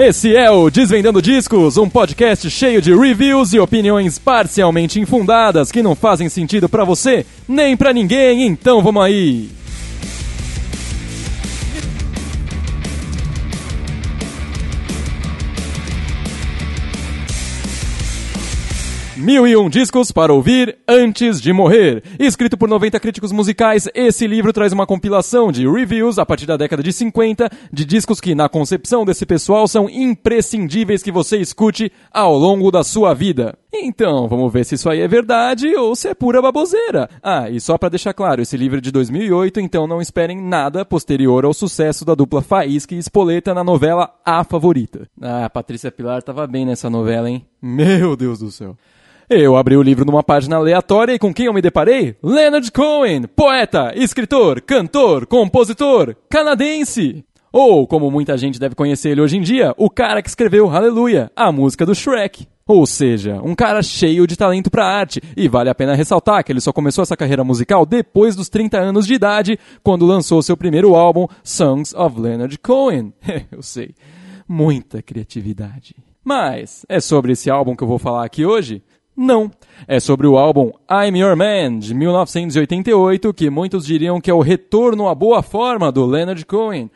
Esse 0.00 0.36
é 0.36 0.48
o 0.48 0.70
Desvendando 0.70 1.20
Discos, 1.20 1.76
um 1.76 1.88
podcast 1.88 2.48
cheio 2.48 2.80
de 2.80 2.96
reviews 2.96 3.52
e 3.52 3.58
opiniões 3.58 4.16
parcialmente 4.16 5.00
infundadas 5.00 5.72
que 5.72 5.82
não 5.82 5.96
fazem 5.96 6.28
sentido 6.28 6.68
pra 6.68 6.84
você 6.84 7.26
nem 7.48 7.76
pra 7.76 7.92
ninguém. 7.92 8.46
Então 8.46 8.80
vamos 8.80 9.02
aí. 9.02 9.57
Mil 19.18 19.48
e 19.48 19.56
um 19.56 19.68
discos 19.68 20.12
para 20.12 20.32
ouvir 20.32 20.78
antes 20.86 21.40
de 21.40 21.52
morrer. 21.52 22.04
Escrito 22.20 22.56
por 22.56 22.68
90 22.68 23.00
críticos 23.00 23.32
musicais, 23.32 23.88
esse 23.92 24.28
livro 24.28 24.52
traz 24.52 24.72
uma 24.72 24.86
compilação 24.86 25.50
de 25.50 25.68
reviews 25.68 26.20
a 26.20 26.24
partir 26.24 26.46
da 26.46 26.56
década 26.56 26.84
de 26.84 26.92
50 26.92 27.50
de 27.72 27.84
discos 27.84 28.20
que, 28.20 28.32
na 28.32 28.48
concepção 28.48 29.04
desse 29.04 29.26
pessoal, 29.26 29.66
são 29.66 29.90
imprescindíveis 29.90 31.02
que 31.02 31.10
você 31.10 31.36
escute 31.38 31.90
ao 32.12 32.38
longo 32.38 32.70
da 32.70 32.84
sua 32.84 33.12
vida. 33.12 33.58
Então, 33.72 34.28
vamos 34.28 34.52
ver 34.52 34.64
se 34.64 34.76
isso 34.76 34.88
aí 34.88 35.00
é 35.00 35.08
verdade 35.08 35.74
ou 35.74 35.96
se 35.96 36.06
é 36.06 36.14
pura 36.14 36.40
baboseira. 36.40 37.10
Ah, 37.20 37.50
e 37.50 37.60
só 37.60 37.76
para 37.76 37.88
deixar 37.88 38.14
claro, 38.14 38.40
esse 38.40 38.56
livro 38.56 38.78
é 38.78 38.80
de 38.80 38.92
2008, 38.92 39.58
então 39.58 39.88
não 39.88 40.00
esperem 40.00 40.40
nada 40.40 40.84
posterior 40.84 41.44
ao 41.44 41.52
sucesso 41.52 42.04
da 42.04 42.14
dupla 42.14 42.40
Faísca 42.40 42.94
e 42.94 42.98
Espoleta 42.98 43.52
na 43.52 43.64
novela 43.64 44.14
A 44.24 44.44
Favorita. 44.44 45.08
Ah, 45.20 45.50
Patrícia 45.50 45.90
Pilar 45.90 46.22
tava 46.22 46.46
bem 46.46 46.64
nessa 46.64 46.88
novela, 46.88 47.28
hein? 47.28 47.44
Meu 47.60 48.16
Deus 48.16 48.38
do 48.38 48.52
céu. 48.52 48.76
Eu 49.30 49.58
abri 49.58 49.76
o 49.76 49.82
livro 49.82 50.06
numa 50.06 50.22
página 50.22 50.56
aleatória 50.56 51.12
e 51.12 51.18
com 51.18 51.34
quem 51.34 51.44
eu 51.44 51.52
me 51.52 51.60
deparei? 51.60 52.16
Leonard 52.22 52.72
Cohen, 52.72 53.24
poeta, 53.24 53.92
escritor, 53.94 54.62
cantor, 54.62 55.26
compositor, 55.26 56.16
canadense. 56.30 57.22
Ou, 57.52 57.86
como 57.86 58.10
muita 58.10 58.38
gente 58.38 58.58
deve 58.58 58.74
conhecer 58.74 59.10
ele 59.10 59.20
hoje 59.20 59.36
em 59.36 59.42
dia, 59.42 59.74
o 59.76 59.90
cara 59.90 60.22
que 60.22 60.30
escreveu 60.30 60.66
Hallelujah, 60.66 61.30
a 61.36 61.52
música 61.52 61.84
do 61.84 61.94
Shrek. 61.94 62.48
Ou 62.66 62.86
seja, 62.86 63.38
um 63.44 63.54
cara 63.54 63.82
cheio 63.82 64.26
de 64.26 64.34
talento 64.34 64.70
pra 64.70 64.86
arte, 64.86 65.20
e 65.36 65.46
vale 65.46 65.68
a 65.68 65.74
pena 65.74 65.94
ressaltar 65.94 66.42
que 66.42 66.50
ele 66.50 66.60
só 66.62 66.72
começou 66.72 67.02
essa 67.02 67.16
carreira 67.16 67.44
musical 67.44 67.84
depois 67.84 68.34
dos 68.34 68.48
30 68.48 68.78
anos 68.78 69.06
de 69.06 69.12
idade, 69.12 69.58
quando 69.82 70.06
lançou 70.06 70.40
seu 70.40 70.56
primeiro 70.56 70.94
álbum, 70.94 71.26
Songs 71.44 71.94
of 71.94 72.18
Leonard 72.18 72.56
Cohen. 72.60 73.12
eu 73.52 73.62
sei, 73.62 73.94
muita 74.48 75.02
criatividade. 75.02 75.94
Mas 76.24 76.84
é 76.88 76.98
sobre 76.98 77.32
esse 77.32 77.50
álbum 77.50 77.76
que 77.76 77.82
eu 77.82 77.88
vou 77.88 77.98
falar 77.98 78.24
aqui 78.24 78.44
hoje? 78.44 78.82
Não. 79.20 79.50
É 79.88 79.98
sobre 79.98 80.28
o 80.28 80.38
álbum 80.38 80.70
I'm 80.88 81.18
Your 81.18 81.36
Man, 81.36 81.80
de 81.80 81.92
1988, 81.92 83.34
que 83.34 83.50
muitos 83.50 83.84
diriam 83.84 84.20
que 84.20 84.30
é 84.30 84.34
o 84.34 84.40
retorno 84.40 85.08
à 85.08 85.14
boa 85.14 85.42
forma 85.42 85.90
do 85.90 86.06
Leonard 86.06 86.46
Cohen. 86.46 86.88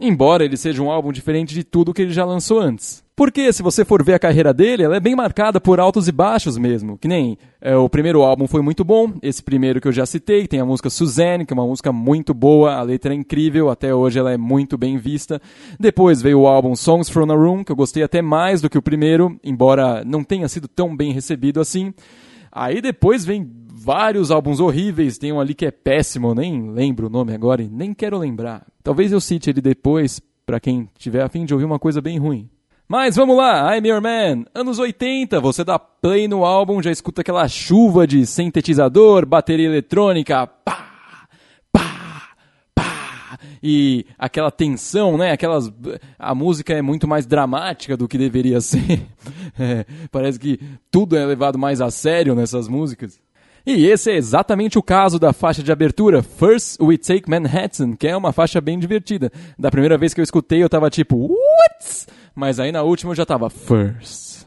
Embora 0.00 0.42
ele 0.42 0.56
seja 0.56 0.82
um 0.82 0.90
álbum 0.90 1.12
diferente 1.12 1.52
de 1.52 1.62
tudo 1.62 1.92
que 1.92 2.00
ele 2.00 2.14
já 2.14 2.24
lançou 2.24 2.60
antes. 2.60 3.04
Porque, 3.16 3.50
se 3.50 3.62
você 3.62 3.82
for 3.82 4.04
ver 4.04 4.12
a 4.12 4.18
carreira 4.18 4.52
dele, 4.52 4.82
ela 4.82 4.96
é 4.96 5.00
bem 5.00 5.16
marcada 5.16 5.58
por 5.58 5.80
altos 5.80 6.06
e 6.06 6.12
baixos 6.12 6.58
mesmo. 6.58 6.98
Que 6.98 7.08
nem 7.08 7.38
é, 7.62 7.74
o 7.74 7.88
primeiro 7.88 8.20
álbum 8.20 8.46
foi 8.46 8.60
muito 8.60 8.84
bom, 8.84 9.14
esse 9.22 9.42
primeiro 9.42 9.80
que 9.80 9.88
eu 9.88 9.92
já 9.92 10.04
citei, 10.04 10.46
tem 10.46 10.60
a 10.60 10.66
música 10.66 10.90
Suzanne, 10.90 11.46
que 11.46 11.54
é 11.54 11.56
uma 11.56 11.66
música 11.66 11.90
muito 11.90 12.34
boa, 12.34 12.74
a 12.74 12.82
letra 12.82 13.14
é 13.14 13.16
incrível, 13.16 13.70
até 13.70 13.94
hoje 13.94 14.18
ela 14.18 14.30
é 14.30 14.36
muito 14.36 14.76
bem 14.76 14.98
vista. 14.98 15.40
Depois 15.80 16.20
veio 16.20 16.40
o 16.40 16.46
álbum 16.46 16.76
Songs 16.76 17.08
from 17.08 17.32
a 17.32 17.34
Room, 17.34 17.64
que 17.64 17.72
eu 17.72 17.76
gostei 17.76 18.02
até 18.02 18.20
mais 18.20 18.60
do 18.60 18.68
que 18.68 18.76
o 18.76 18.82
primeiro, 18.82 19.40
embora 19.42 20.04
não 20.04 20.22
tenha 20.22 20.46
sido 20.46 20.68
tão 20.68 20.94
bem 20.94 21.10
recebido 21.10 21.58
assim. 21.58 21.94
Aí 22.52 22.82
depois 22.82 23.24
vem 23.24 23.50
vários 23.72 24.30
álbuns 24.30 24.60
horríveis, 24.60 25.16
tem 25.16 25.32
um 25.32 25.40
ali 25.40 25.54
que 25.54 25.64
é 25.64 25.70
péssimo, 25.70 26.34
nem 26.34 26.70
lembro 26.70 27.06
o 27.06 27.10
nome 27.10 27.32
agora 27.32 27.62
e 27.62 27.68
nem 27.68 27.94
quero 27.94 28.18
lembrar. 28.18 28.66
Talvez 28.82 29.10
eu 29.10 29.22
cite 29.22 29.48
ele 29.48 29.62
depois, 29.62 30.20
para 30.44 30.60
quem 30.60 30.86
tiver 30.98 31.22
afim 31.22 31.46
de 31.46 31.54
ouvir 31.54 31.64
uma 31.64 31.78
coisa 31.78 32.02
bem 32.02 32.18
ruim. 32.18 32.50
Mas 32.88 33.16
vamos 33.16 33.36
lá, 33.36 33.76
I'm 33.76 33.88
Your 33.88 34.00
Man, 34.00 34.44
anos 34.54 34.78
80, 34.78 35.40
você 35.40 35.64
dá 35.64 35.76
play 35.76 36.28
no 36.28 36.44
álbum, 36.44 36.80
já 36.80 36.92
escuta 36.92 37.20
aquela 37.20 37.48
chuva 37.48 38.06
de 38.06 38.24
sintetizador, 38.24 39.26
bateria 39.26 39.66
eletrônica, 39.66 40.46
pá, 40.46 41.26
pá, 41.72 42.28
pá, 42.72 43.38
e 43.60 44.06
aquela 44.16 44.52
tensão, 44.52 45.18
né, 45.18 45.32
aquelas, 45.32 45.68
a 46.16 46.32
música 46.32 46.74
é 46.74 46.80
muito 46.80 47.08
mais 47.08 47.26
dramática 47.26 47.96
do 47.96 48.06
que 48.06 48.16
deveria 48.16 48.60
ser, 48.62 49.02
é, 49.58 49.84
parece 50.12 50.38
que 50.38 50.60
tudo 50.88 51.16
é 51.16 51.26
levado 51.26 51.58
mais 51.58 51.80
a 51.80 51.90
sério 51.90 52.36
nessas 52.36 52.68
músicas. 52.68 53.18
E 53.66 53.84
esse 53.86 54.12
é 54.12 54.16
exatamente 54.16 54.78
o 54.78 54.82
caso 54.82 55.18
da 55.18 55.32
faixa 55.32 55.60
de 55.60 55.72
abertura 55.72 56.22
First 56.22 56.80
We 56.80 56.96
Take 56.96 57.28
Manhattan, 57.28 57.96
que 57.96 58.06
é 58.06 58.16
uma 58.16 58.32
faixa 58.32 58.60
bem 58.60 58.78
divertida. 58.78 59.32
Da 59.58 59.72
primeira 59.72 59.98
vez 59.98 60.14
que 60.14 60.20
eu 60.20 60.22
escutei, 60.22 60.62
eu 60.62 60.68
tava 60.68 60.88
tipo, 60.88 61.16
what? 61.26 62.06
Mas 62.36 62.60
aí 62.60 62.70
na 62.70 62.82
última 62.82 63.12
eu 63.12 63.16
já 63.16 63.24
tava 63.24 63.48
First 63.48 64.46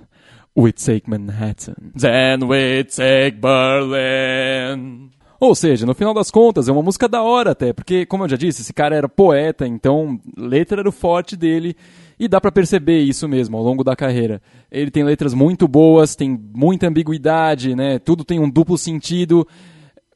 We 0.55 0.71
Take 0.71 1.09
Manhattan, 1.09 1.73
then 1.99 2.47
we 2.47 2.83
take 2.83 3.37
Berlin. 3.39 5.09
Ou 5.39 5.55
seja, 5.55 5.85
no 5.87 5.95
final 5.95 6.13
das 6.13 6.29
contas, 6.29 6.67
é 6.67 6.71
uma 6.71 6.83
música 6.83 7.07
da 7.07 7.23
hora 7.23 7.51
até, 7.51 7.73
porque, 7.73 8.05
como 8.05 8.25
eu 8.25 8.29
já 8.29 8.37
disse, 8.37 8.61
esse 8.61 8.73
cara 8.73 8.95
era 8.95 9.09
poeta, 9.09 9.65
então 9.65 10.19
letra 10.37 10.81
era 10.81 10.89
o 10.89 10.91
forte 10.91 11.35
dele, 11.35 11.75
e 12.19 12.27
dá 12.27 12.39
para 12.39 12.51
perceber 12.51 12.99
isso 12.99 13.27
mesmo 13.27 13.57
ao 13.57 13.63
longo 13.63 13.83
da 13.83 13.95
carreira. 13.95 14.39
Ele 14.69 14.91
tem 14.91 15.03
letras 15.03 15.33
muito 15.33 15.67
boas, 15.67 16.15
tem 16.15 16.37
muita 16.53 16.87
ambiguidade, 16.87 17.73
né? 17.73 17.97
Tudo 17.97 18.25
tem 18.25 18.39
um 18.39 18.49
duplo 18.49 18.77
sentido. 18.77 19.47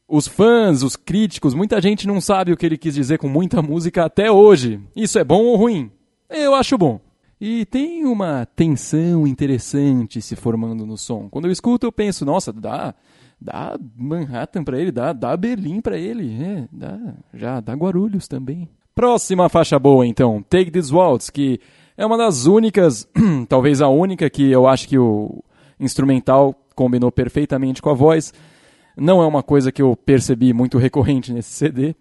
Os 0.07 0.27
fãs, 0.27 0.83
os 0.83 0.95
críticos, 0.95 1.53
muita 1.55 1.81
gente 1.81 2.05
não 2.05 2.21
sabe 2.21 2.51
o 2.51 2.57
que 2.57 2.65
ele 2.65 2.77
quis 2.77 2.93
dizer 2.93 3.17
com 3.17 3.29
muita 3.29 3.61
música 3.61 4.03
até 4.03 4.29
hoje. 4.29 4.79
Isso 4.95 5.17
é 5.17 5.23
bom 5.23 5.43
ou 5.43 5.55
ruim? 5.55 5.89
Eu 6.29 6.53
acho 6.53 6.77
bom. 6.77 6.99
E 7.45 7.65
tem 7.65 8.05
uma 8.05 8.45
tensão 8.55 9.27
interessante 9.27 10.21
se 10.21 10.33
formando 10.33 10.85
no 10.85 10.97
som. 10.97 11.27
Quando 11.29 11.43
eu 11.43 11.51
escuto, 11.51 11.85
eu 11.85 11.91
penso, 11.91 12.23
nossa, 12.23 12.53
dá 12.53 12.95
Dá 13.43 13.77
Manhattan 13.97 14.63
para 14.63 14.79
ele, 14.79 14.89
dá, 14.89 15.11
dá 15.11 15.35
Berlim 15.35 15.81
para 15.81 15.97
ele, 15.97 16.41
é, 16.41 16.65
dá, 16.71 16.97
já 17.33 17.59
dá 17.59 17.73
Guarulhos 17.73 18.25
também. 18.25 18.69
Próxima 18.95 19.49
faixa 19.49 19.77
boa, 19.77 20.07
então, 20.07 20.41
Take 20.49 20.71
This 20.71 20.89
Waltz, 20.89 21.29
que 21.29 21.59
é 21.97 22.05
uma 22.05 22.17
das 22.17 22.45
únicas, 22.45 23.05
talvez 23.49 23.81
a 23.81 23.89
única 23.89 24.29
que 24.29 24.49
eu 24.49 24.65
acho 24.65 24.87
que 24.87 24.97
o 24.97 25.43
instrumental 25.77 26.55
combinou 26.73 27.11
perfeitamente 27.11 27.81
com 27.81 27.89
a 27.89 27.93
voz. 27.93 28.33
Não 28.95 29.21
é 29.21 29.27
uma 29.27 29.43
coisa 29.43 29.69
que 29.69 29.81
eu 29.81 29.93
percebi 29.93 30.53
muito 30.53 30.77
recorrente 30.77 31.33
nesse 31.33 31.49
CD, 31.49 31.93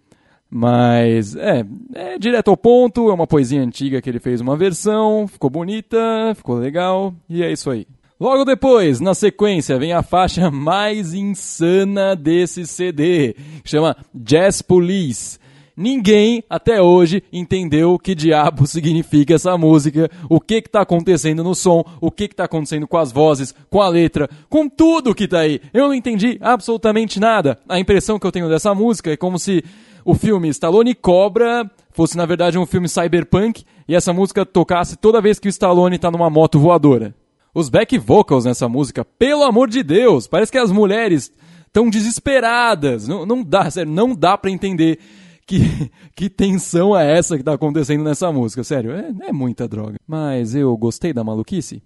mas 0.55 1.35
é, 1.35 1.65
é 1.95 2.19
direto 2.19 2.51
ao 2.51 2.55
ponto, 2.55 3.09
é 3.09 3.13
uma 3.13 3.25
poesia 3.25 3.59
antiga 3.59 3.99
que 3.99 4.07
ele 4.07 4.19
fez 4.19 4.39
uma 4.39 4.55
versão, 4.55 5.27
ficou 5.27 5.49
bonita, 5.49 5.97
ficou 6.35 6.57
legal, 6.57 7.11
e 7.27 7.41
é 7.41 7.51
isso 7.51 7.71
aí. 7.71 7.87
Logo 8.19 8.45
depois, 8.45 8.99
na 8.99 9.15
sequência, 9.15 9.79
vem 9.79 9.93
a 9.93 10.03
faixa 10.03 10.49
mais 10.53 11.15
insana 11.15 12.15
desse 12.15 12.67
CD, 12.67 13.35
chama 13.65 13.97
Jazz 14.13 14.61
Police. 14.61 15.39
Ninguém 15.75 16.43
até 16.47 16.79
hoje 16.79 17.23
entendeu 17.33 17.95
o 17.95 17.99
que 17.99 18.13
diabo 18.13 18.67
significa 18.67 19.33
essa 19.33 19.57
música, 19.57 20.07
o 20.29 20.39
que 20.39 20.55
está 20.55 20.81
acontecendo 20.81 21.43
no 21.43 21.55
som, 21.55 21.83
o 21.99 22.11
que 22.11 22.25
está 22.25 22.43
acontecendo 22.43 22.87
com 22.87 22.97
as 22.97 23.11
vozes, 23.11 23.55
com 23.71 23.81
a 23.81 23.89
letra, 23.89 24.29
com 24.47 24.69
tudo 24.69 25.15
que 25.15 25.23
está 25.23 25.39
aí. 25.39 25.59
Eu 25.73 25.87
não 25.87 25.95
entendi 25.95 26.37
absolutamente 26.39 27.19
nada. 27.19 27.57
A 27.67 27.79
impressão 27.79 28.19
que 28.19 28.27
eu 28.27 28.31
tenho 28.31 28.47
dessa 28.47 28.75
música 28.75 29.11
é 29.11 29.17
como 29.17 29.39
se 29.39 29.63
o 30.05 30.13
filme 30.13 30.49
Stallone 30.49 30.93
Cobra 30.93 31.69
fosse 31.91 32.17
na 32.17 32.25
verdade 32.25 32.57
um 32.57 32.65
filme 32.65 32.89
cyberpunk 32.89 33.63
e 33.87 33.95
essa 33.95 34.13
música 34.13 34.45
tocasse 34.45 34.97
toda 34.97 35.21
vez 35.21 35.39
que 35.39 35.47
o 35.47 35.49
Stallone 35.49 35.95
está 35.95 36.09
numa 36.11 36.29
moto 36.29 36.59
voadora. 36.59 37.15
Os 37.53 37.69
back 37.69 37.97
vocals 37.97 38.45
nessa 38.45 38.67
música, 38.67 39.05
pelo 39.05 39.43
amor 39.43 39.69
de 39.69 39.83
Deus, 39.83 40.27
parece 40.27 40.51
que 40.51 40.57
as 40.57 40.71
mulheres 40.71 41.31
estão 41.67 41.89
desesperadas. 41.89 43.07
Não, 43.07 43.25
não 43.25 43.43
dá, 43.43 43.69
sério, 43.69 43.91
não 43.91 44.15
dá 44.15 44.37
para 44.37 44.49
entender 44.49 44.99
que, 45.45 45.59
que 46.15 46.29
tensão 46.29 46.97
é 46.97 47.17
essa 47.17 47.37
que 47.37 47.43
tá 47.43 47.53
acontecendo 47.53 48.03
nessa 48.03 48.31
música. 48.31 48.63
Sério, 48.63 48.91
é, 48.91 49.11
é 49.27 49.31
muita 49.31 49.67
droga. 49.67 49.97
Mas 50.07 50.55
eu 50.55 50.75
gostei 50.77 51.13
da 51.13 51.23
maluquice? 51.23 51.83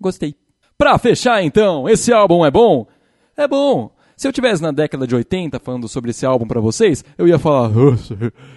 Gostei. 0.00 0.34
Pra 0.76 0.96
fechar 0.98 1.42
então, 1.42 1.88
esse 1.88 2.12
álbum 2.12 2.46
é 2.46 2.50
bom? 2.50 2.86
É 3.36 3.48
bom. 3.48 3.90
Se 4.18 4.26
eu 4.26 4.32
tivesse 4.32 4.60
na 4.60 4.72
década 4.72 5.06
de 5.06 5.14
80 5.14 5.60
falando 5.60 5.88
sobre 5.88 6.10
esse 6.10 6.26
álbum 6.26 6.44
para 6.44 6.60
vocês, 6.60 7.04
eu 7.16 7.28
ia 7.28 7.38
falar: 7.38 7.70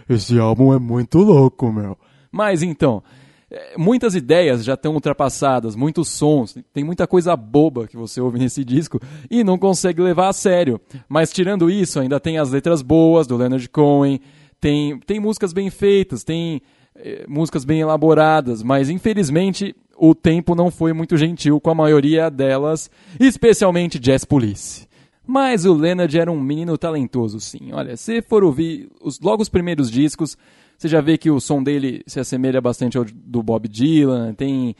esse 0.10 0.40
álbum 0.40 0.74
é 0.74 0.80
muito 0.80 1.20
louco, 1.20 1.72
meu. 1.72 1.96
Mas 2.32 2.64
então, 2.64 3.04
é, 3.52 3.78
muitas 3.78 4.16
ideias 4.16 4.66
já 4.66 4.74
estão 4.74 4.96
ultrapassadas, 4.96 5.76
muitos 5.76 6.10
sons, 6.10 6.58
tem 6.74 6.84
muita 6.84 7.06
coisa 7.06 7.36
boba 7.36 7.88
que 7.88 7.96
você 7.96 8.20
ouve 8.20 8.40
nesse 8.40 8.66
disco 8.66 9.00
e 9.30 9.44
não 9.44 9.56
consegue 9.56 10.02
levar 10.02 10.30
a 10.30 10.34
sério. 10.34 10.82
Mas 11.08 11.32
tirando 11.32 11.70
isso, 11.70 12.00
ainda 12.00 12.20
tem 12.20 12.40
as 12.40 12.50
letras 12.50 12.82
boas 12.82 13.28
do 13.28 13.38
Leonard 13.38 13.70
Cohen, 13.70 14.20
tem, 14.60 14.98
tem 15.02 15.20
músicas 15.20 15.54
bem 15.54 15.70
feitas, 15.70 16.24
tem 16.24 16.60
é, 16.96 17.24
músicas 17.28 17.64
bem 17.64 17.82
elaboradas, 17.82 18.64
mas 18.64 18.90
infelizmente 18.90 19.76
o 19.96 20.16
tempo 20.16 20.56
não 20.56 20.72
foi 20.72 20.92
muito 20.92 21.16
gentil 21.18 21.62
com 21.62 21.70
a 21.70 21.76
maioria 21.76 22.32
delas, 22.32 22.90
especialmente 23.20 24.00
Jazz 24.00 24.26
Police. 24.26 24.90
Mas 25.32 25.64
o 25.64 25.74
Leonard 25.74 26.20
era 26.20 26.30
um 26.30 26.42
menino 26.42 26.78
talentoso, 26.78 27.40
sim. 27.40 27.72
Olha, 27.72 27.96
se 27.96 28.22
for 28.22 28.44
ouvir 28.44 28.90
os, 29.02 29.18
logo 29.22 29.42
os 29.42 29.48
primeiros 29.48 29.90
discos, 29.90 30.38
você 30.78 30.90
já 30.90 31.00
vê 31.00 31.18
que 31.18 31.32
o 31.32 31.40
som 31.40 31.64
dele 31.64 32.04
se 32.06 32.20
assemelha 32.20 32.60
bastante 32.60 32.98
ao 32.98 33.06
do 33.06 33.42
Bob 33.42 33.66
Dylan, 33.70 34.34
tem 34.34 34.76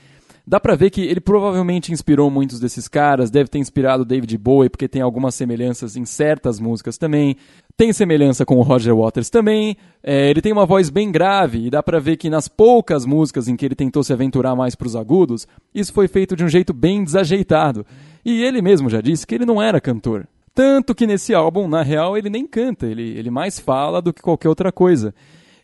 Dá 0.46 0.60
pra 0.60 0.76
ver 0.76 0.90
que 0.90 1.02
ele 1.02 1.22
provavelmente 1.22 1.94
inspirou 1.94 2.30
muitos 2.30 2.60
desses 2.60 2.88
caras, 2.88 3.32
deve 3.32 3.50
ter 3.50 3.60
inspirado 3.60 4.04
David 4.04 4.38
Bowie, 4.38 4.70
porque 4.70 4.90
tem 4.90 5.02
algumas 5.02 5.36
semelhanças 5.36 5.96
em 5.96 6.04
certas 6.04 6.60
músicas 6.60 6.98
também. 6.98 7.38
Tem 7.78 7.94
semelhança 7.94 8.46
com 8.46 8.58
o 8.58 8.62
Roger 8.62 8.94
Waters 8.94 9.30
também. 9.30 9.78
É, 10.04 10.30
ele 10.30 10.42
tem 10.42 10.52
uma 10.52 10.66
voz 10.66 10.90
bem 10.90 11.12
grave, 11.12 11.68
e 11.68 11.70
dá 11.70 11.82
pra 11.82 12.00
ver 12.00 12.18
que 12.18 12.30
nas 12.30 12.50
poucas 12.50 13.06
músicas 13.06 13.48
em 13.48 13.56
que 13.56 13.66
ele 13.66 13.76
tentou 13.76 14.04
se 14.04 14.12
aventurar 14.12 14.54
mais 14.54 14.76
pros 14.76 14.98
agudos, 14.98 15.48
isso 15.74 15.94
foi 15.94 16.10
feito 16.10 16.36
de 16.36 16.44
um 16.44 16.50
jeito 16.50 16.74
bem 16.74 17.04
desajeitado. 17.04 17.86
E 18.26 18.44
ele 18.44 18.62
mesmo 18.62 18.90
já 18.90 19.00
disse 19.00 19.26
que 19.26 19.36
ele 19.36 19.46
não 19.46 19.62
era 19.62 19.80
cantor. 19.80 20.28
Tanto 20.54 20.94
que 20.94 21.08
nesse 21.08 21.34
álbum, 21.34 21.68
na 21.68 21.82
real, 21.82 22.18
ele 22.18 22.30
nem 22.30 22.46
canta, 22.46 22.86
ele, 22.86 23.18
ele 23.18 23.30
mais 23.32 23.60
fala 23.60 24.02
do 24.02 24.14
que 24.14 24.22
qualquer 24.22 24.50
outra 24.50 24.72
coisa. 24.72 25.14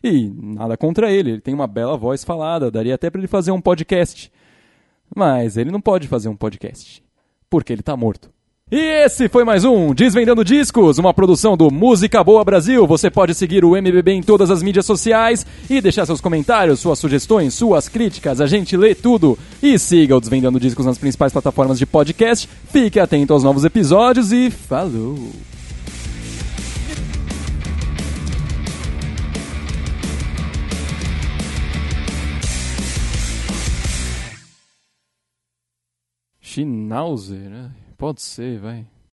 E 0.02 0.30
nada 0.30 0.76
contra 0.76 1.10
ele, 1.10 1.32
ele 1.32 1.40
tem 1.40 1.52
uma 1.52 1.66
bela 1.66 1.96
voz 1.96 2.24
falada, 2.24 2.70
daria 2.70 2.94
até 2.94 3.10
para 3.10 3.20
ele 3.20 3.28
fazer 3.28 3.50
um 3.50 3.60
podcast. 3.60 4.32
Mas 5.14 5.56
ele 5.56 5.70
não 5.70 5.80
pode 5.80 6.08
fazer 6.08 6.28
um 6.28 6.36
podcast, 6.36 7.02
porque 7.50 7.72
ele 7.72 7.82
tá 7.82 7.96
morto. 7.96 8.30
E 8.70 8.76
esse 8.76 9.30
foi 9.30 9.44
mais 9.44 9.64
um 9.64 9.94
Desvendando 9.94 10.44
Discos, 10.44 10.98
uma 10.98 11.14
produção 11.14 11.56
do 11.56 11.70
Música 11.70 12.22
Boa 12.22 12.44
Brasil. 12.44 12.86
Você 12.86 13.10
pode 13.10 13.34
seguir 13.34 13.64
o 13.64 13.74
MBB 13.74 14.12
em 14.12 14.22
todas 14.22 14.50
as 14.50 14.62
mídias 14.62 14.84
sociais 14.84 15.46
e 15.70 15.80
deixar 15.80 16.04
seus 16.04 16.20
comentários, 16.20 16.78
suas 16.78 16.98
sugestões, 16.98 17.54
suas 17.54 17.88
críticas. 17.88 18.42
A 18.42 18.46
gente 18.46 18.76
lê 18.76 18.94
tudo. 18.94 19.38
E 19.62 19.78
siga 19.78 20.14
o 20.14 20.20
Desvendando 20.20 20.60
Discos 20.60 20.84
nas 20.84 20.98
principais 20.98 21.32
plataformas 21.32 21.78
de 21.78 21.86
podcast. 21.86 22.46
Fique 22.70 23.00
atento 23.00 23.32
aos 23.32 23.42
novos 23.42 23.64
episódios 23.64 24.32
e 24.32 24.50
falou! 24.50 25.16
Schnauzer, 36.42 37.48
né? 37.48 37.70
Pode 37.98 38.22
ser, 38.22 38.60
vai. 38.60 38.86